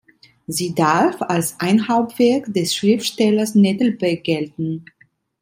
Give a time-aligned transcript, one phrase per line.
[0.47, 4.83] Sie darf als ein Hauptwerk des Schriftstellers Nettelbeck gelten.